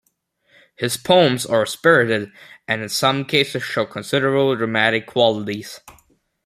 His 0.75 0.97
poems 0.97 1.45
are 1.45 1.63
spirited, 1.67 2.31
and 2.67 2.81
in 2.81 2.89
some 2.89 3.23
cases 3.23 3.61
show 3.61 3.85
considerable 3.85 4.55
dramatic 4.55 5.05
qualities. 5.05 5.79